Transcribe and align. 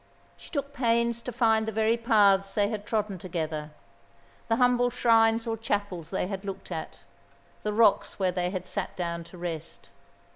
She 0.35 0.49
took 0.49 0.73
pains 0.73 1.21
to 1.21 1.31
find 1.31 1.67
the 1.67 1.71
very 1.71 1.95
paths 1.95 2.55
they 2.55 2.69
had 2.69 2.87
trodden 2.87 3.19
together, 3.19 3.69
the 4.47 4.55
humble 4.55 4.89
shrines 4.89 5.45
or 5.45 5.55
chapels 5.55 6.09
they 6.09 6.25
had 6.25 6.43
looked 6.43 6.71
at, 6.71 7.01
the 7.61 7.71
rocks 7.71 8.17
where 8.17 8.31
they 8.31 8.49
had 8.49 8.65
sat 8.65 8.95
down 8.97 9.23
to 9.25 9.37
rest. 9.37 9.91